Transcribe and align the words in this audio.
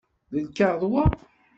D 0.33 0.35
lkaɣeḍ 0.45 0.83
wa? 0.91 1.05